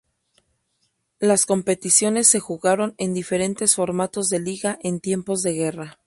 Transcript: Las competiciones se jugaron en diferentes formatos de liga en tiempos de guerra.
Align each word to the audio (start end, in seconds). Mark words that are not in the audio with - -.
Las 1.19 1.45
competiciones 1.45 2.25
se 2.27 2.39
jugaron 2.39 2.95
en 2.97 3.13
diferentes 3.13 3.75
formatos 3.75 4.29
de 4.29 4.39
liga 4.39 4.79
en 4.81 4.99
tiempos 4.99 5.43
de 5.43 5.53
guerra. 5.53 5.99